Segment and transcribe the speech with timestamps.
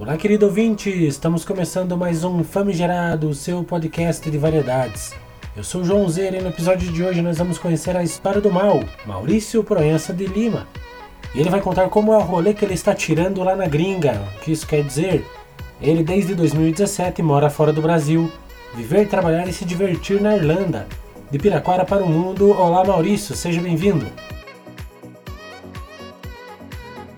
[0.00, 0.88] Olá, querido ouvinte!
[0.88, 5.12] Estamos começando mais um Famigerado, seu podcast de variedades.
[5.56, 8.40] Eu sou o João Zera e no episódio de hoje nós vamos conhecer a história
[8.40, 10.68] do mal, Maurício Proença de Lima.
[11.34, 14.22] E ele vai contar como é o rolê que ele está tirando lá na gringa.
[14.36, 15.26] O que isso quer dizer?
[15.82, 18.30] Ele desde 2017 mora fora do Brasil.
[18.76, 20.86] Viver, trabalhar e se divertir na Irlanda.
[21.28, 22.52] De Piraquara para o mundo.
[22.52, 24.06] Olá Maurício, seja bem-vindo.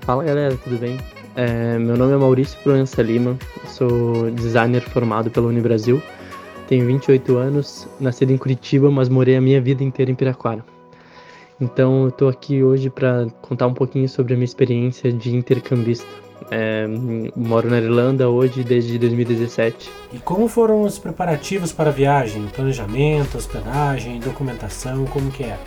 [0.00, 0.98] Fala galera, tudo bem?
[1.37, 6.03] É, meu nome é Maurício Proença Lima, sou designer formado pela Unibrasil,
[6.69, 10.65] tenho 28 anos, nascido em Curitiba, mas morei a minha vida inteira em Piraquara.
[11.61, 16.06] Então eu estou aqui hoje para contar um pouquinho sobre a minha experiência de intercambista.
[16.51, 16.87] É,
[17.37, 19.91] moro na Irlanda hoje desde 2017.
[20.12, 22.47] E como foram os preparativos para a viagem?
[22.47, 25.59] Planejamento, hospedagem, documentação, como que é?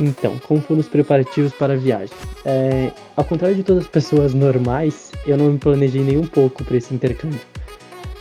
[0.00, 2.14] Então, como foram os preparativos para a viagem?
[2.44, 6.64] É, ao contrário de todas as pessoas normais, eu não me planejei nem um pouco
[6.64, 7.40] para esse intercâmbio.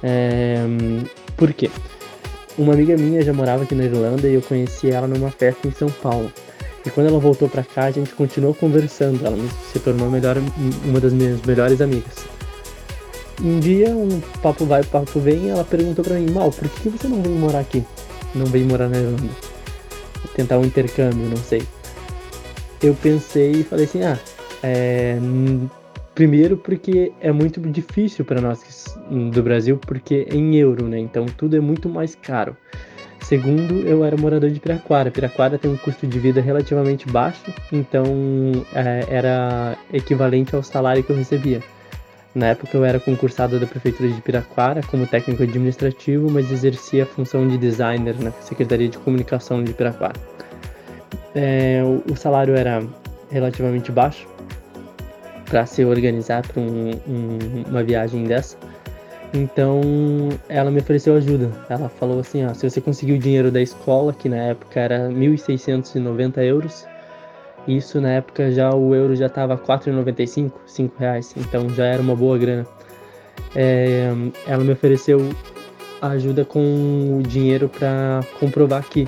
[0.03, 0.57] É,
[1.35, 1.69] por quê?
[2.57, 5.71] Uma amiga minha já morava aqui na Irlanda e eu conheci ela numa festa em
[5.71, 6.31] São Paulo.
[6.85, 9.25] E quando ela voltou para cá, a gente continuou conversando.
[9.25, 9.37] Ela
[9.71, 10.37] se tornou melhor,
[10.85, 12.13] uma das minhas melhores amigas.
[13.41, 17.07] Um dia, um papo vai, papo vem, ela perguntou para mim: Mal, por que você
[17.07, 17.83] não veio morar aqui?
[18.35, 19.52] Não veio morar na Irlanda?
[20.29, 21.63] Tentar um intercâmbio, não sei.
[22.81, 24.19] Eu pensei e falei assim, ah,
[24.61, 25.17] é,
[26.13, 28.95] primeiro porque é muito difícil para nós
[29.31, 30.99] do Brasil, porque é em euro, né?
[30.99, 32.55] Então tudo é muito mais caro.
[33.21, 35.09] Segundo, eu era morador de Piraquara.
[35.09, 38.05] Piraquara tem um custo de vida relativamente baixo, então
[38.75, 41.61] é, era equivalente ao salário que eu recebia.
[42.35, 47.05] Na época eu era concursado da prefeitura de Piraquara como técnico administrativo, mas exercia a
[47.05, 50.19] função de designer na Secretaria de Comunicação de Piraquara.
[51.35, 51.81] É,
[52.11, 52.83] o, salário era
[53.29, 54.27] relativamente baixo
[55.45, 58.57] para se organizar para um, um, uma viagem dessa.
[59.31, 59.81] Então
[60.49, 61.51] ela me ofereceu ajuda.
[61.69, 65.09] Ela falou assim: ó, se você conseguir o dinheiro da escola, que na época era
[65.09, 66.85] 1.690 euros,
[67.67, 72.15] isso na época já o euro já estava 4,95, 5 reais, então já era uma
[72.15, 72.65] boa grana.
[73.55, 74.11] É,
[74.47, 75.29] ela me ofereceu
[76.01, 79.07] ajuda com o dinheiro para comprovar aqui.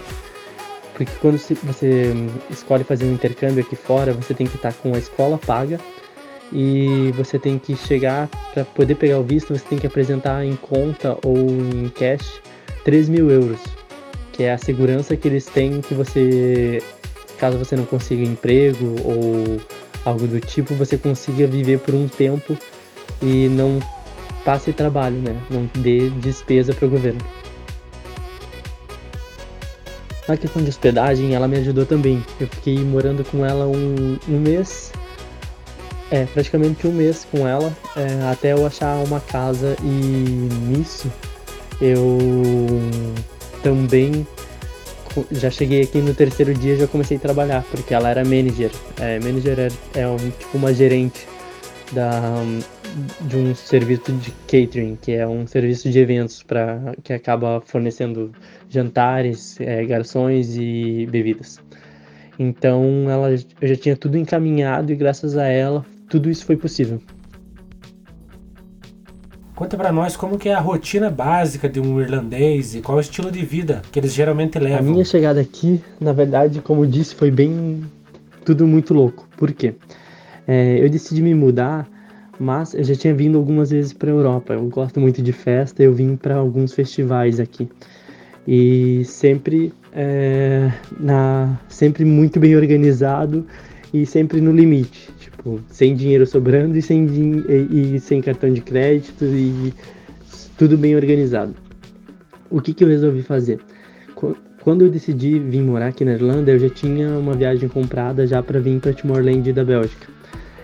[0.94, 2.14] Porque quando você
[2.50, 5.78] escolhe fazer um intercâmbio aqui fora, você tem que estar tá com a escola paga
[6.54, 10.56] e você tem que chegar para poder pegar o visto, você tem que apresentar em
[10.56, 12.42] conta ou em cash
[12.86, 13.60] 3 mil euros,
[14.32, 16.82] que é a segurança que eles têm que você
[17.36, 19.62] caso você não consiga emprego ou
[20.04, 22.58] algo do tipo, você consiga viver por um tempo
[23.22, 23.80] e não
[24.44, 25.36] passe trabalho, né?
[25.50, 27.20] Não dê despesa para o governo.
[30.28, 32.24] Na questão de hospedagem, ela me ajudou também.
[32.40, 34.92] Eu fiquei morando com ela um, um mês,
[36.10, 41.12] é, praticamente um mês com ela, é, até eu achar uma casa e nisso
[41.82, 42.08] eu
[43.62, 44.26] também
[45.32, 48.72] já cheguei aqui no terceiro dia já comecei a trabalhar, porque ela era manager.
[49.00, 51.28] É, manager é, é um, tipo uma gerente
[51.92, 52.20] da,
[53.22, 58.32] de um serviço de catering, que é um serviço de eventos para que acaba fornecendo
[58.70, 61.60] jantares, é, garçons e bebidas.
[62.38, 67.02] Então ela, eu já tinha tudo encaminhado e graças a ela tudo isso foi possível.
[69.56, 73.00] Conta para nós como que é a rotina básica de um irlandês e qual é
[73.00, 74.80] o estilo de vida que eles geralmente levam.
[74.80, 77.82] A minha chegada aqui, na verdade, como disse, foi bem
[78.44, 79.26] tudo muito louco.
[79.38, 79.74] Por quê?
[80.46, 81.88] É, eu decidi me mudar,
[82.38, 84.54] mas eu já tinha vindo algumas vezes para Europa.
[84.54, 87.70] Eu gosto muito de festa, eu vim para alguns festivais aqui
[88.46, 93.48] e sempre é, na sempre muito bem organizado
[93.94, 95.10] e sempre no limite
[95.46, 99.74] tipo, sem dinheiro sobrando e sem, e, e sem cartão de crédito e
[100.58, 101.54] tudo bem organizado.
[102.50, 103.60] O que, que eu resolvi fazer?
[104.62, 108.42] Quando eu decidi vir morar aqui na Irlanda, eu já tinha uma viagem comprada já
[108.42, 110.08] para vir para Timor-Leste da Bélgica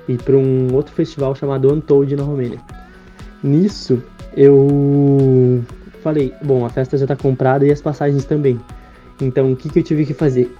[0.07, 2.59] e para um outro festival chamado Untold na Romênia.
[3.43, 4.01] Nisso,
[4.35, 5.63] eu
[6.01, 8.59] falei, bom, a festa já está comprada e as passagens também.
[9.21, 10.51] Então, o que, que eu tive que fazer?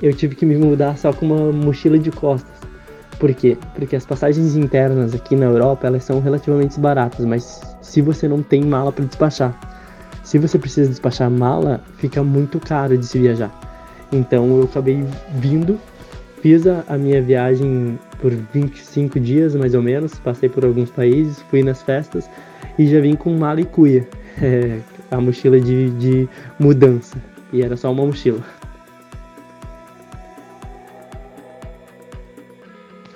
[0.00, 2.73] Eu tive que me mudar só com uma mochila de costas
[3.18, 3.56] por quê?
[3.74, 8.42] Porque as passagens internas aqui na Europa elas são relativamente baratas, mas se você não
[8.42, 9.54] tem mala para despachar,
[10.22, 13.52] se você precisa despachar mala, fica muito caro de se viajar.
[14.12, 15.78] Então eu acabei vindo,
[16.40, 21.40] fiz a, a minha viagem por 25 dias mais ou menos, passei por alguns países,
[21.50, 22.28] fui nas festas
[22.78, 24.08] e já vim com mala e cuia,
[24.40, 24.78] é,
[25.10, 26.28] a mochila de, de
[26.58, 27.16] mudança.
[27.52, 28.40] E era só uma mochila.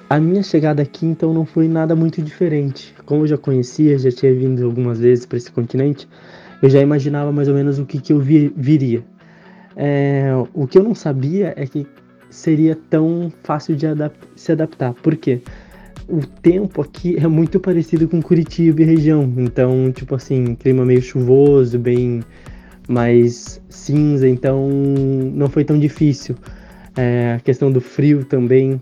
[0.08, 2.94] A minha chegada aqui então não foi nada muito diferente.
[3.04, 6.08] Como eu já conhecia, já tinha vindo algumas vezes para esse continente,
[6.62, 9.04] eu já imaginava mais ou menos o que, que eu vi, viria.
[9.76, 11.86] É, o que eu não sabia é que
[12.30, 14.92] seria tão fácil de adap se adaptar.
[14.94, 15.40] Por quê?
[16.08, 19.32] O tempo aqui é muito parecido com Curitiba e região.
[19.36, 22.22] Então, tipo assim, clima meio chuvoso, bem
[22.88, 26.34] mais cinza, então não foi tão difícil.
[26.96, 28.80] É, a questão do frio também.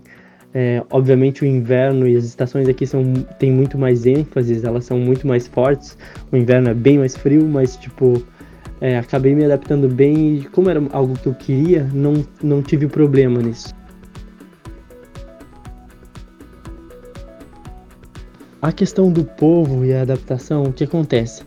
[0.53, 4.97] É, obviamente o inverno e as estações aqui são tem muito mais ênfase, elas são
[4.97, 5.97] muito mais fortes.
[6.31, 8.23] O inverno é bem mais frio, mas tipo
[8.79, 12.87] é, acabei me adaptando bem e como era algo que eu queria, não, não tive
[12.87, 13.75] problema nisso.
[18.61, 21.43] A questão do povo e a adaptação, o que acontece?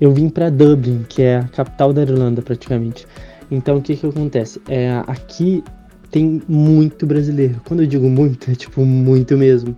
[0.00, 3.06] Eu vim para Dublin, que é a capital da Irlanda praticamente.
[3.50, 4.60] Então o que que acontece?
[4.68, 5.62] É, aqui
[6.10, 7.60] tem muito brasileiro.
[7.64, 9.76] Quando eu digo muito, é tipo muito mesmo.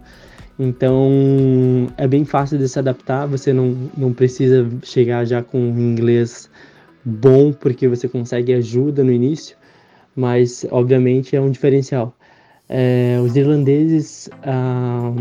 [0.59, 1.11] Então
[1.97, 6.50] é bem fácil de se adaptar, você não, não precisa chegar já com inglês
[7.03, 9.56] bom, porque você consegue ajuda no início,
[10.15, 12.15] mas obviamente é um diferencial.
[12.69, 15.15] É, os irlandeses, ah,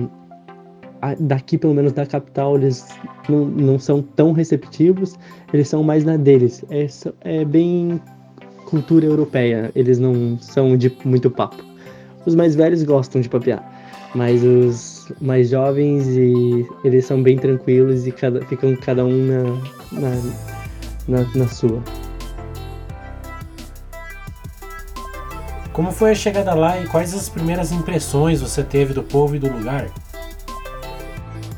[1.19, 2.85] daqui pelo menos da capital, eles
[3.29, 5.17] não, não são tão receptivos,
[5.53, 6.63] eles são mais na deles.
[6.69, 6.85] É,
[7.21, 8.01] é bem
[8.69, 11.63] cultura europeia, eles não são de muito papo.
[12.25, 13.63] Os mais velhos gostam de papear,
[14.13, 19.99] mas os mais jovens e eles são bem tranquilos e cada, ficam cada um na,
[19.99, 20.21] na,
[21.07, 21.81] na, na sua.
[25.73, 29.39] Como foi a chegada lá e quais as primeiras impressões você teve do povo e
[29.39, 29.87] do lugar?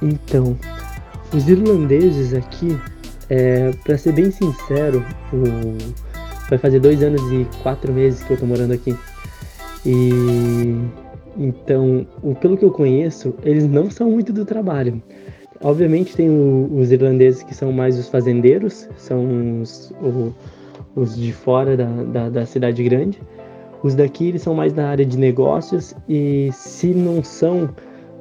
[0.01, 0.57] Então,
[1.33, 2.79] os irlandeses aqui,
[3.29, 5.03] é, para ser bem sincero,
[5.33, 5.75] o
[6.51, 8.93] Vai fazer dois anos e quatro meses que eu tô morando aqui.
[9.85, 10.11] E
[11.37, 12.05] então,
[12.41, 15.01] pelo que eu conheço, eles não são muito do trabalho.
[15.63, 20.33] Obviamente tem o, os irlandeses que são mais os fazendeiros, são os, o,
[20.93, 23.17] os de fora da, da, da, cidade grande.
[23.81, 27.69] Os daqui eles são mais da área de negócios e se não são,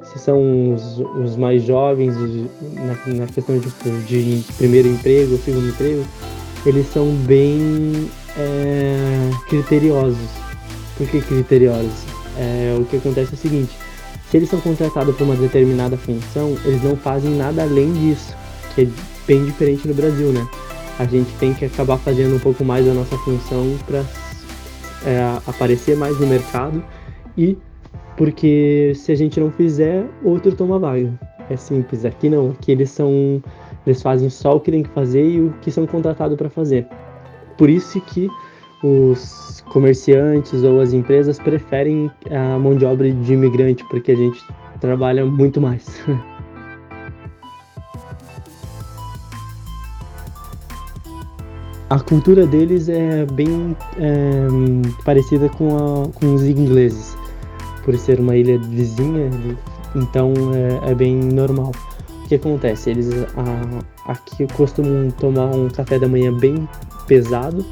[0.03, 3.69] se são os, os mais jovens na, na questão de,
[4.05, 6.05] de primeiro emprego, segundo emprego,
[6.65, 10.29] eles são bem é, criteriosos.
[10.97, 12.05] Por que criteriosos?
[12.37, 13.71] É, o que acontece é o seguinte:
[14.29, 18.35] se eles são contratados para uma determinada função, eles não fazem nada além disso,
[18.73, 18.87] que é
[19.27, 20.47] bem diferente no Brasil, né?
[20.99, 24.03] A gente tem que acabar fazendo um pouco mais a nossa função para
[25.05, 26.83] é, aparecer mais no mercado
[27.37, 27.57] e
[28.15, 31.11] porque se a gente não fizer, outro toma vaga.
[31.49, 32.05] É simples.
[32.05, 33.41] Aqui não, aqui eles são
[33.85, 36.87] eles fazem só o que tem que fazer e o que são contratados para fazer.
[37.57, 38.29] Por isso que
[38.83, 44.43] os comerciantes ou as empresas preferem a mão de obra de imigrante, porque a gente
[44.79, 45.87] trabalha muito mais.
[51.89, 54.47] a cultura deles é bem é,
[55.03, 57.17] parecida com, a, com os ingleses,
[57.83, 59.29] por ser uma ilha vizinha,
[59.95, 61.71] então é, é bem normal.
[62.31, 62.91] Que acontece?
[62.91, 66.65] Eles a, aqui costumam tomar um café da manhã bem
[67.05, 67.65] pesado,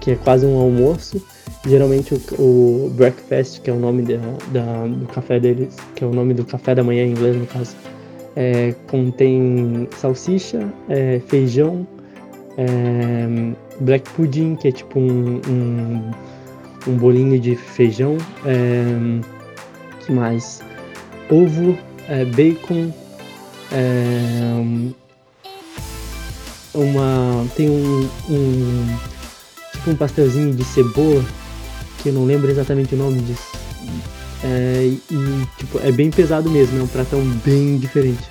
[0.00, 1.24] que é quase um almoço.
[1.64, 4.16] Geralmente o, o breakfast, que é o nome da,
[4.50, 7.46] da, do café deles, que é o nome do café da manhã em inglês no
[7.46, 7.76] caso,
[8.34, 11.86] é, contém salsicha, é, feijão,
[12.58, 16.10] é, black pudding, que é tipo um, um,
[16.88, 19.20] um bolinho de feijão, é,
[20.04, 20.60] que mais?
[21.30, 21.78] Ovo,
[22.08, 22.92] é, bacon,
[23.74, 24.84] é,
[26.72, 27.46] uma.
[27.56, 28.96] Tem um, um.
[29.72, 31.24] Tipo um pastelzinho de cebola,
[32.02, 33.52] que eu não lembro exatamente o nome disso.
[34.44, 38.22] É, e tipo, é bem pesado mesmo, é um pratão bem diferente.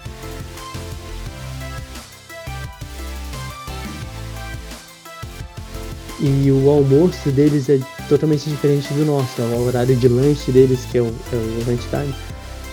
[6.20, 9.42] E o almoço deles é totalmente diferente do nosso.
[9.42, 12.16] É o horário de lanche deles, que é o, é o lunch time,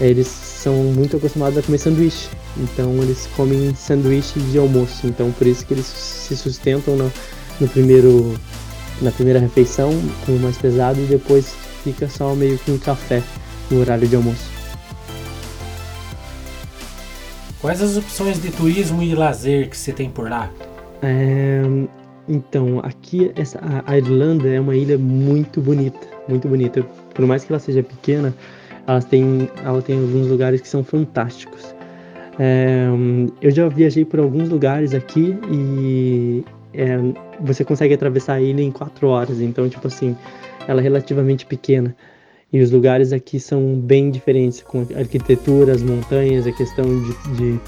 [0.01, 2.29] eles são muito acostumados a comer sanduíche.
[2.57, 5.07] Então eles comem sanduíche de almoço.
[5.07, 7.11] Então por isso que eles se sustentam no,
[7.61, 8.39] no primeiro,
[9.01, 9.91] na primeira refeição
[10.27, 13.23] com o mais pesado e depois fica só meio que um café
[13.71, 14.51] no horário de almoço.
[17.61, 20.51] Quais as opções de turismo e lazer que você tem por lá?
[21.03, 21.61] É,
[22.27, 26.83] então, aqui essa, a Irlanda é uma ilha muito bonita, muito bonita.
[27.15, 28.35] Por mais que ela seja pequena,
[28.87, 31.75] ela tem, ela tem alguns lugares que são fantásticos.
[32.39, 32.87] É,
[33.43, 36.97] eu já viajei por alguns lugares aqui e é,
[37.41, 40.17] você consegue atravessar a ilha em quatro horas, então, tipo assim,
[40.67, 41.95] ela é relativamente pequena.
[42.53, 47.37] E os lugares aqui são bem diferentes, com a arquitetura, as montanhas, a questão de,
[47.37, 47.61] de,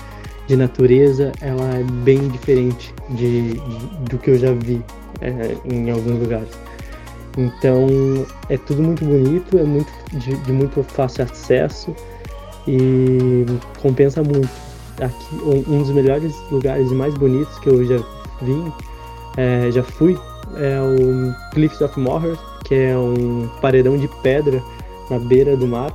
[0.48, 4.82] de natureza, ela é bem diferente de, de do que eu já vi
[5.20, 6.71] é, em alguns lugares.
[7.36, 7.86] Então
[8.48, 11.94] é tudo muito bonito, é muito de, de muito fácil acesso
[12.66, 13.46] e
[13.80, 14.50] compensa muito.
[15.00, 17.96] Aqui um, dos melhores lugares e mais bonitos que eu já
[18.42, 18.70] vim,
[19.36, 20.18] é, já fui,
[20.56, 24.62] é o Cliffs of Moher, que é um paredão de pedra
[25.10, 25.90] na beira do mar,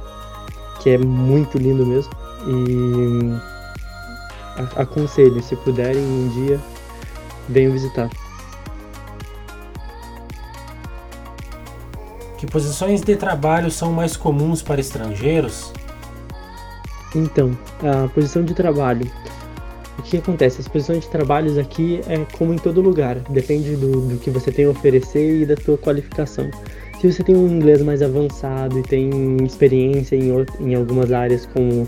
[0.79, 2.12] que é muito lindo mesmo.
[2.48, 3.58] E
[4.75, 6.60] aconselho, se puderem um dia,
[7.48, 8.10] venham visitar.
[12.38, 15.74] Que posições de trabalho são mais comuns para estrangeiros?
[17.15, 19.10] Então, a posição de trabalho.
[19.98, 20.62] O que acontece?
[20.62, 24.51] As posições de trabalhos aqui é como em todo lugar, depende do, do que você
[24.51, 26.50] tem a oferecer e da sua qualificação.
[27.01, 31.88] Se você tem um inglês mais avançado e tem experiência em, em algumas áreas como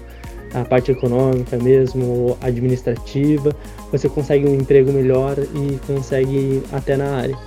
[0.54, 3.56] a parte econômica mesmo, administrativa,
[3.92, 7.38] você consegue um emprego melhor e consegue até na área.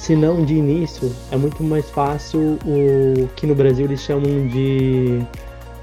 [0.00, 5.20] Se não de início, é muito mais fácil o que no Brasil eles chamam de.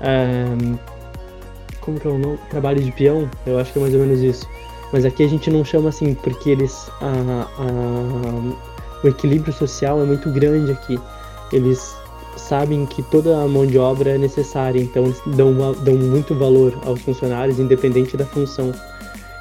[0.02, 0.76] Um,
[1.80, 2.40] como que é o nome?
[2.50, 3.30] Trabalho de peão?
[3.46, 4.50] Eu acho que é mais ou menos isso.
[4.92, 6.90] Mas aqui a gente não chama assim, porque eles.
[7.00, 11.00] A, a, o equilíbrio social é muito grande aqui.
[11.54, 11.96] Eles
[12.38, 16.74] sabem que toda a mão de obra é necessária, então eles dão, dão muito valor
[16.88, 18.74] aos funcionários, independente da função.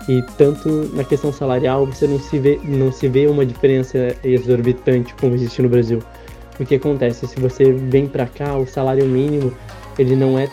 [0.08, 5.14] E tanto na questão salarial você não se vê, não se vê uma diferença exorbitante
[5.14, 6.00] como existe no Brasil.
[6.60, 7.26] O que acontece?
[7.26, 9.52] Se você vem para cá, o salário mínimo
[9.98, 10.48] ele não é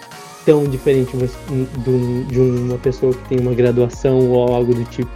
[0.46, 5.12] tão diferente de uma pessoa que tem uma graduação ou algo do tipo.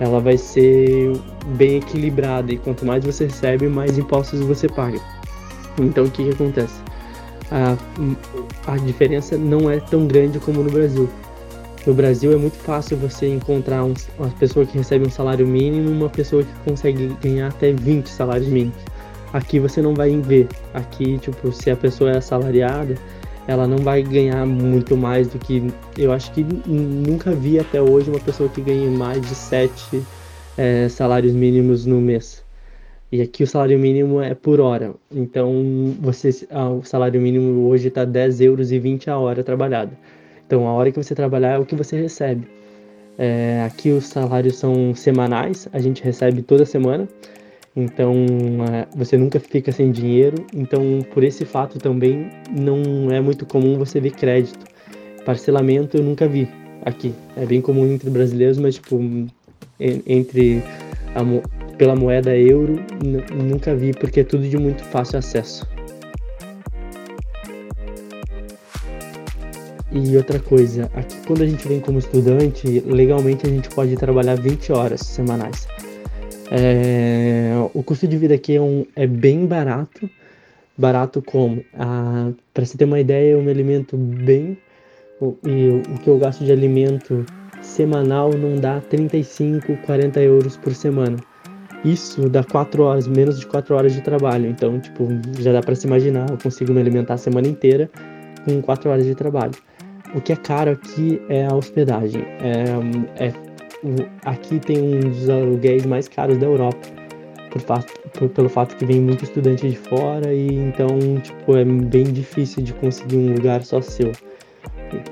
[0.00, 1.12] Ela vai ser
[1.56, 5.00] bem equilibrada e quanto mais você recebe, mais impostos você paga.
[5.78, 6.74] Então o que, que acontece?
[7.50, 7.76] A,
[8.66, 11.08] a diferença não é tão grande como no Brasil.
[11.86, 15.90] No Brasil é muito fácil você encontrar um, uma pessoa que recebe um salário mínimo
[15.90, 18.78] e uma pessoa que consegue ganhar até 20 salários mínimos.
[19.34, 20.48] Aqui você não vai ver.
[20.72, 22.94] Aqui, tipo, se a pessoa é assalariada,
[23.46, 25.62] ela não vai ganhar muito mais do que.
[25.98, 30.02] Eu acho que nunca vi até hoje uma pessoa que ganhe mais de 7
[30.56, 32.42] é, salários mínimos no mês.
[33.12, 34.94] E aqui o salário mínimo é por hora.
[35.12, 39.92] Então, você, ah, o salário mínimo hoje está 10 euros e 20 a hora trabalhada.
[40.46, 42.46] Então, a hora que você trabalhar é o que você recebe.
[43.16, 47.08] É, aqui os salários são semanais, a gente recebe toda semana.
[47.76, 48.14] Então,
[48.72, 50.44] é, você nunca fica sem dinheiro.
[50.54, 54.64] Então, por esse fato também, não é muito comum você ver crédito.
[55.24, 56.48] Parcelamento eu nunca vi
[56.84, 57.14] aqui.
[57.36, 59.00] É bem comum entre brasileiros, mas, tipo,
[59.80, 60.62] entre
[61.14, 62.80] a, pela moeda euro,
[63.34, 65.66] nunca vi, porque é tudo de muito fácil acesso.
[69.94, 74.34] E outra coisa, aqui quando a gente vem como estudante, legalmente a gente pode trabalhar
[74.34, 75.68] 20 horas semanais.
[76.50, 80.10] É, o custo de vida aqui é, um, é bem barato.
[80.76, 81.64] Barato como?
[81.78, 84.58] Ah, Para você ter uma ideia, eu me alimento bem.
[85.20, 87.24] O, e o que eu gasto de alimento
[87.62, 91.18] semanal não dá 35, 40 euros por semana.
[91.84, 94.48] Isso dá 4 horas, menos de 4 horas de trabalho.
[94.48, 95.06] Então, tipo,
[95.38, 97.88] já dá para se imaginar, eu consigo me alimentar a semana inteira
[98.44, 99.54] com 4 horas de trabalho.
[100.14, 102.22] O que é caro aqui é a hospedagem.
[102.40, 103.32] É, é,
[104.24, 106.78] aqui tem um dos aluguéis mais caros da Europa.
[107.50, 110.86] Por fato, por, pelo fato que vem muito estudante de fora e então
[111.22, 114.12] tipo, é bem difícil de conseguir um lugar só seu.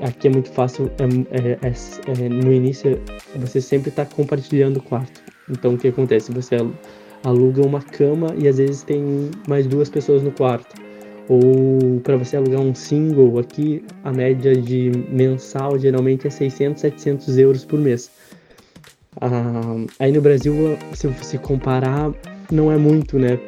[0.01, 1.05] Aqui é muito fácil, é,
[1.37, 3.01] é, é, é no início
[3.37, 5.21] você sempre está compartilhando o quarto.
[5.51, 6.33] Então o que acontece?
[6.33, 6.57] Você
[7.25, 10.92] aluga uma cama e às vezes tem mais duas pessoas no quarto
[11.33, 17.39] ou para você alugar um single aqui, a média de mensal geralmente é 600, 700
[17.39, 18.11] euros por mês.
[19.19, 22.13] Ah, aí no Brasil, se você comparar,
[22.51, 23.39] não é muito, né?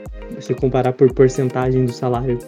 [0.41, 2.39] Se comparar por porcentagem do salário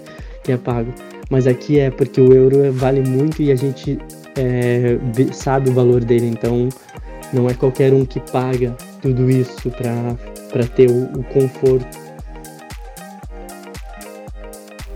[0.42, 0.90] que é pago.
[1.28, 3.98] Mas aqui é porque o euro vale muito e a gente
[4.36, 4.96] é,
[5.32, 6.68] sabe o valor dele, então
[7.30, 12.05] não é qualquer um que paga tudo isso para ter o, o conforto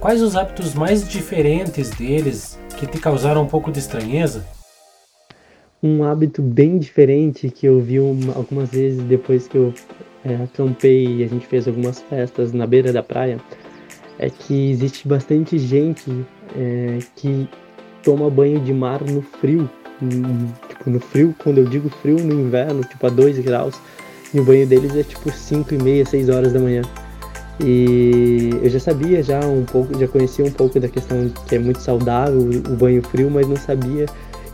[0.01, 4.47] Quais os hábitos mais diferentes deles que te causaram um pouco de estranheza?
[5.83, 9.75] Um hábito bem diferente que eu vi uma, algumas vezes depois que eu
[10.25, 13.39] é, acampei e a gente fez algumas festas na beira da praia
[14.19, 16.11] é que existe bastante gente
[16.57, 17.47] é, que
[18.03, 19.69] toma banho de mar no frio.
[20.69, 23.79] tipo, no frio, quando eu digo frio, no inverno, tipo a 2 graus.
[24.33, 26.83] E o banho deles é tipo 5 e meia, 6 horas da manhã.
[27.63, 31.59] E eu já sabia já um pouco, já conhecia um pouco da questão que é
[31.59, 34.07] muito saudável o banho frio, mas não sabia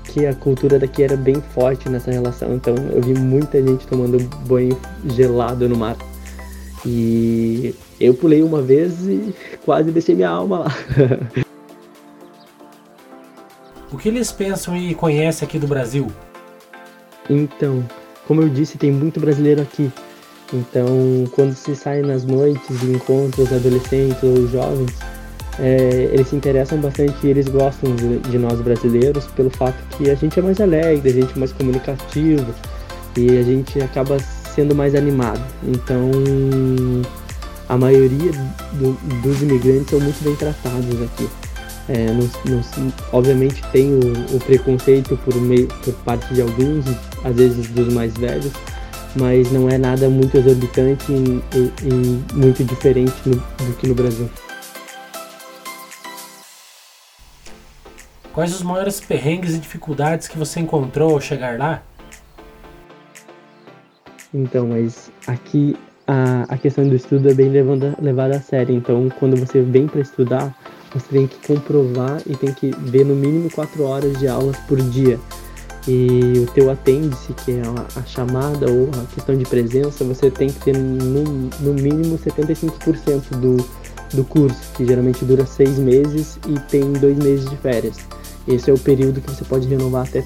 [0.05, 2.55] que a cultura daqui era bem forte nessa relação.
[2.55, 5.97] Então eu vi muita gente tomando banho gelado no mar.
[6.85, 9.35] E eu pulei uma vez e
[9.65, 10.77] quase deixei minha alma lá.
[13.93, 16.09] o que eles pensam e conhecem aqui do Brasil?
[17.29, 17.85] Então,
[18.27, 19.91] como eu disse, tem muito brasileiro aqui.
[20.53, 24.93] Então, quando se sai nas noites de encontros adolescentes ou jovens,
[25.59, 30.11] é, eles se interessam bastante e eles gostam de, de, nós brasileiros pelo fato que
[30.11, 32.55] a gente é mais alegre, a gente é mais comunicativo
[33.17, 34.19] e a gente acaba
[34.55, 35.43] sendo mais animado.
[35.65, 36.11] Então,
[37.69, 38.33] a maioria
[38.75, 41.29] do, dos imigrantes são muito bem tratados aqui.
[41.89, 46.85] É, não, não, obviamente tem o, o preconceito por, meio, por parte de alguns,
[47.25, 48.51] às vezes dos mais velhos,
[49.17, 53.95] mas não é nada muito exorbitante e, e, e muito diferente no, do que no
[53.95, 54.29] Brasil.
[58.33, 61.83] Quais os maiores perrengues e dificuldades que você encontrou ao chegar lá?
[64.33, 65.75] Então, mas aqui
[66.07, 68.75] a, a questão do estudo é bem levada, levada a sério.
[68.75, 70.55] Então, quando você vem para estudar,
[70.93, 74.81] você tem que comprovar e tem que ver no mínimo quatro horas de aulas por
[74.83, 75.19] dia.
[75.89, 77.63] E o teu atende-se, que é
[77.95, 81.23] a, chamada ou a questão de presença, você tem que ter no,
[81.61, 83.57] no mínimo 75% do,
[84.13, 87.99] do curso, que geralmente dura seis meses e tem dois meses de férias.
[88.49, 90.25] Esse é o período que você pode renovar até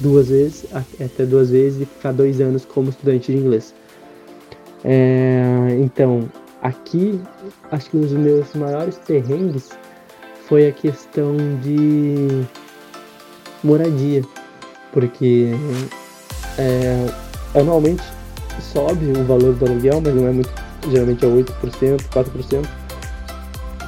[0.00, 3.74] duas vezes, até duas vezes e ficar dois anos como estudante de inglês.
[4.82, 6.28] É, então,
[6.62, 7.20] aqui,
[7.70, 9.70] acho que um dos meus maiores perrengues
[10.46, 12.44] foi a questão de
[13.62, 14.22] moradia,
[14.94, 15.50] porque
[16.56, 17.06] é,
[17.54, 18.04] anualmente
[18.72, 20.50] sobe o valor do aluguel, mas não é muito,
[20.88, 22.66] geralmente é 8%, 4%,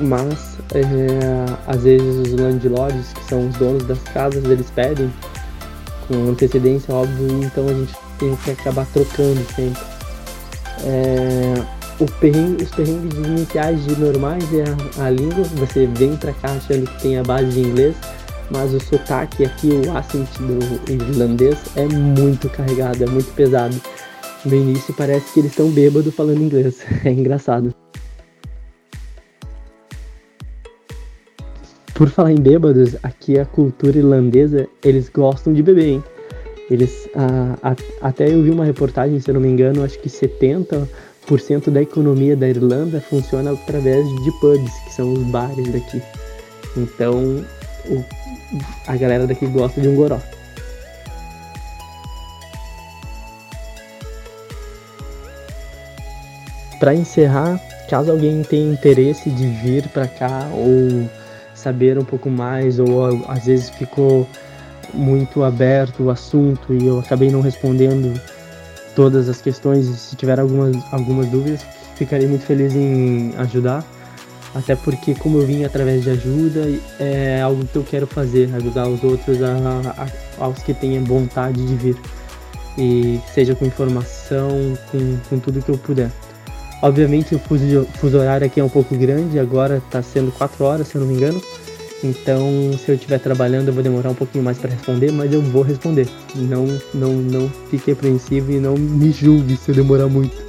[0.01, 5.11] mas é, às vezes os landlords, que são os donos das casas, eles pedem
[6.09, 9.81] com antecedência, óbvio, então a gente tem que acabar trocando sempre.
[10.85, 11.55] É,
[12.21, 14.64] perrengue, os perrengues iniciais de normais é
[15.01, 17.97] a, a, língua, você vem pra cá achando que tem a base de inglês,
[18.50, 23.74] mas o sotaque aqui, o accent do irlandês é muito carregado, é muito pesado.
[24.44, 27.74] No início parece que eles estão bêbados falando inglês, é engraçado.
[31.94, 36.04] Por falar em bêbados, aqui a cultura irlandesa, eles gostam de beber, hein?
[36.70, 41.70] Eles, a, até eu vi uma reportagem, se eu não me engano, acho que 70%
[41.70, 46.02] da economia da Irlanda funciona através de pubs, que são os bares daqui.
[46.76, 47.42] Então,
[47.88, 48.05] o,
[48.87, 50.18] a galera daqui gosta de um goró.
[56.79, 61.09] Para encerrar, caso alguém tenha interesse de vir para cá ou
[61.55, 64.29] saber um pouco mais, ou às vezes ficou
[64.92, 68.20] muito aberto o assunto e eu acabei não respondendo
[68.94, 69.87] todas as questões.
[69.87, 73.85] Se tiver algumas, algumas dúvidas, ficarei muito feliz em ajudar.
[74.57, 76.66] Até porque, como eu vim através de ajuda,
[76.99, 79.53] é algo que eu quero fazer, ajudar os outros, a,
[79.99, 81.97] a, aos que tenham vontade de vir.
[82.79, 84.49] E seja com informação,
[84.90, 86.11] com, com tudo que eu puder.
[86.81, 90.88] Obviamente o fuso, fuso horário aqui é um pouco grande, agora está sendo 4 horas,
[90.88, 91.42] se eu não me engano.
[92.03, 95.42] Então, se eu estiver trabalhando, eu vou demorar um pouquinho mais para responder, mas eu
[95.42, 96.09] vou responder.
[96.35, 100.45] Não, não, não fique apreensivo e não me julgue se eu demorar muito.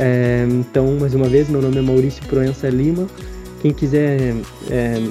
[0.00, 3.06] É, então, mais uma vez, meu nome é Maurício Proença Lima.
[3.60, 4.34] Quem quiser
[4.70, 5.02] é,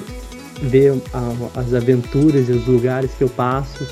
[0.62, 3.86] ver a, as aventuras e os lugares que eu passo,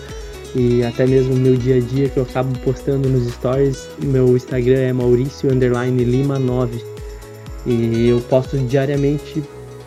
[0.56, 3.88] e até mesmo meu dia a dia que eu acabo postando nos stories.
[4.02, 6.84] Meu Instagram é Maurício Lima 9
[7.64, 9.42] e eu posto diariamente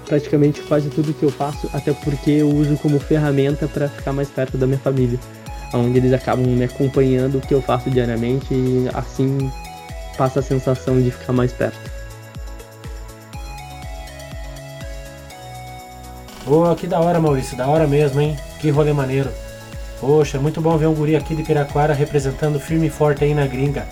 [0.06, 4.30] praticamente quase tudo que eu faço, até porque eu uso como ferramenta para ficar mais
[4.30, 5.18] perto da minha família,
[5.74, 9.50] onde eles acabam me acompanhando o que eu faço diariamente e assim
[10.22, 11.80] passa a sensação de ficar mais perto.
[16.46, 18.38] Boa, que da hora, Maurício, da hora mesmo, hein?
[18.60, 19.32] Que rolê maneiro.
[20.00, 23.48] Poxa, muito bom ver um guri aqui de Piraquara representando firme e forte aí na
[23.48, 23.88] gringa.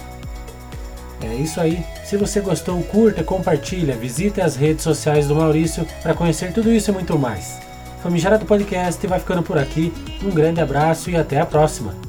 [1.20, 1.84] É isso aí.
[2.06, 6.92] Se você gostou, curta, compartilha, visite as redes sociais do Maurício para conhecer tudo isso
[6.92, 7.58] e muito mais.
[8.04, 9.92] Famigerado Podcast vai ficando por aqui.
[10.24, 12.09] Um grande abraço e até a próxima.